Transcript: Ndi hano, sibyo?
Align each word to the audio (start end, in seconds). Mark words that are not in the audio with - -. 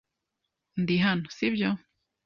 Ndi 0.81 0.95
hano, 1.05 1.25
sibyo? 1.35 1.69